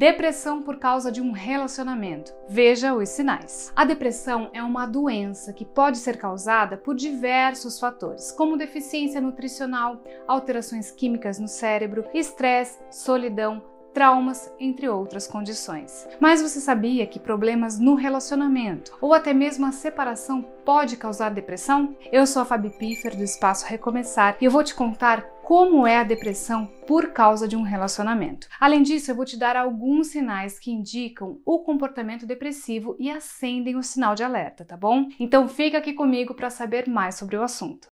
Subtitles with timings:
[0.00, 2.32] Depressão por causa de um relacionamento.
[2.48, 3.70] Veja os sinais.
[3.76, 10.02] A depressão é uma doença que pode ser causada por diversos fatores, como deficiência nutricional,
[10.26, 16.08] alterações químicas no cérebro, estresse, solidão, traumas, entre outras condições.
[16.18, 21.94] Mas você sabia que problemas no relacionamento ou até mesmo a separação pode causar depressão?
[22.10, 25.96] Eu sou a Fabi Piffer do Espaço Recomeçar e eu vou te contar como é
[25.96, 28.46] a depressão por causa de um relacionamento.
[28.60, 33.74] Além disso, eu vou te dar alguns sinais que indicam o comportamento depressivo e acendem
[33.74, 35.08] o sinal de alerta, tá bom?
[35.18, 37.88] Então fica aqui comigo para saber mais sobre o assunto.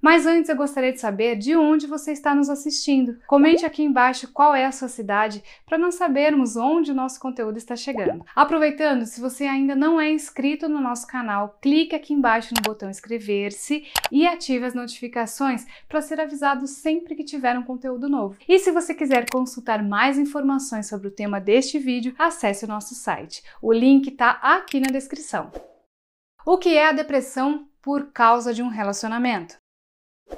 [0.00, 3.18] Mas antes eu gostaria de saber de onde você está nos assistindo.
[3.26, 7.58] Comente aqui embaixo qual é a sua cidade para nós sabermos onde o nosso conteúdo
[7.58, 8.24] está chegando.
[8.34, 12.88] Aproveitando, se você ainda não é inscrito no nosso canal, clique aqui embaixo no botão
[12.88, 18.36] inscrever-se e ative as notificações para ser avisado sempre que tiver um conteúdo novo.
[18.48, 22.94] E se você quiser consultar mais informações sobre o tema deste vídeo, acesse o nosso
[22.94, 23.42] site.
[23.60, 25.50] O link está aqui na descrição.
[26.46, 29.59] O que é a depressão por causa de um relacionamento?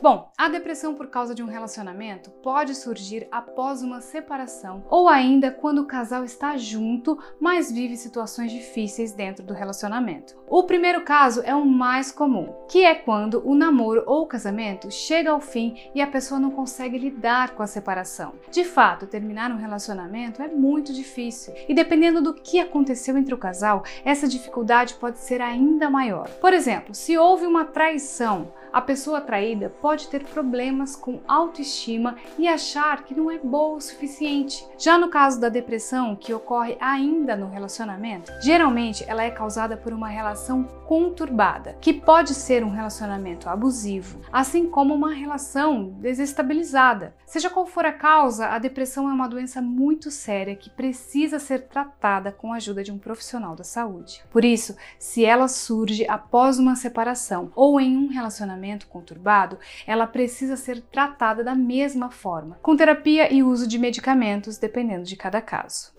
[0.00, 5.50] Bom, a depressão por causa de um relacionamento pode surgir após uma separação ou ainda
[5.50, 10.36] quando o casal está junto, mas vive situações difíceis dentro do relacionamento.
[10.48, 14.90] O primeiro caso é o mais comum, que é quando o namoro ou o casamento
[14.90, 18.34] chega ao fim e a pessoa não consegue lidar com a separação.
[18.50, 23.38] De fato, terminar um relacionamento é muito difícil e dependendo do que aconteceu entre o
[23.38, 26.28] casal, essa dificuldade pode ser ainda maior.
[26.40, 32.48] Por exemplo, se houve uma traição, a pessoa traída pode ter problemas com autoestima e
[32.48, 34.66] achar que não é boa o suficiente.
[34.78, 39.92] Já no caso da depressão, que ocorre ainda no relacionamento, geralmente ela é causada por
[39.92, 47.14] uma relação conturbada, que pode ser um relacionamento abusivo, assim como uma relação desestabilizada.
[47.26, 51.62] Seja qual for a causa, a depressão é uma doença muito séria que precisa ser
[51.62, 54.22] tratada com a ajuda de um profissional da saúde.
[54.30, 60.56] Por isso, se ela surge após uma separação ou em um relacionamento, conturbado, ela precisa
[60.56, 65.92] ser tratada da mesma forma, com terapia e uso de medicamentos, dependendo de cada caso.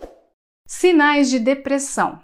[0.66, 2.20] Sinais de depressão.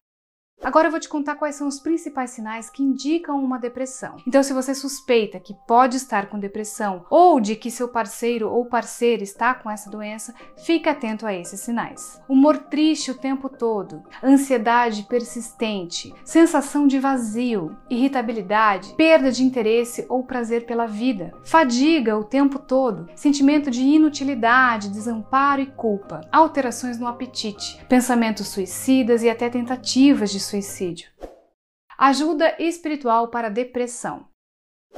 [0.63, 4.17] Agora eu vou te contar quais são os principais sinais que indicam uma depressão.
[4.27, 8.65] Então, se você suspeita que pode estar com depressão ou de que seu parceiro ou
[8.65, 12.21] parceira está com essa doença, fique atento a esses sinais.
[12.29, 20.23] Humor triste o tempo todo, ansiedade persistente, sensação de vazio, irritabilidade, perda de interesse ou
[20.23, 27.07] prazer pela vida, fadiga o tempo todo, sentimento de inutilidade, desamparo e culpa, alterações no
[27.07, 30.50] apetite, pensamentos suicidas e até tentativas de suicídio.
[31.97, 34.30] Ajuda espiritual para depressão.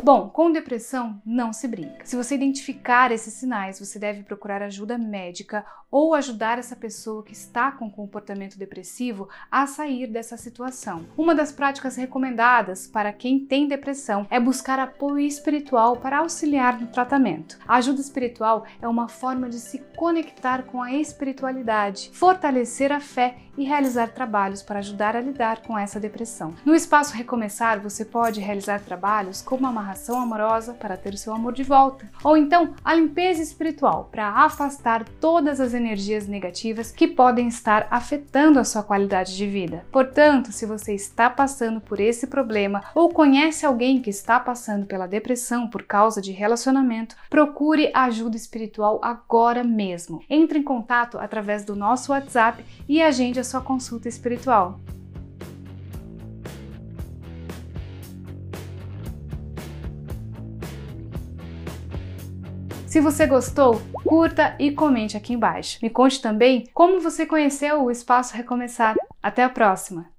[0.03, 2.05] Bom, com depressão não se brinca.
[2.05, 7.31] Se você identificar esses sinais, você deve procurar ajuda médica ou ajudar essa pessoa que
[7.31, 11.05] está com comportamento depressivo a sair dessa situação.
[11.15, 16.87] Uma das práticas recomendadas para quem tem depressão é buscar apoio espiritual para auxiliar no
[16.87, 17.57] tratamento.
[17.65, 23.37] A ajuda espiritual é uma forma de se conectar com a espiritualidade, fortalecer a fé
[23.55, 26.55] e realizar trabalhos para ajudar a lidar com essa depressão.
[26.65, 31.53] No espaço Recomeçar, você pode realizar trabalhos como a amarração amorosa para ter seu amor
[31.53, 37.47] de volta, ou então a limpeza espiritual para afastar todas as energias negativas que podem
[37.47, 39.85] estar afetando a sua qualidade de vida.
[39.91, 45.07] Portanto, se você está passando por esse problema ou conhece alguém que está passando pela
[45.07, 50.21] depressão por causa de relacionamento, procure ajuda espiritual agora mesmo.
[50.29, 54.79] Entre em contato através do nosso WhatsApp e agende a sua consulta espiritual.
[62.93, 65.79] Se você gostou, curta e comente aqui embaixo.
[65.81, 68.95] Me conte também como você conheceu o Espaço Recomeçar.
[69.19, 70.12] Até a próxima!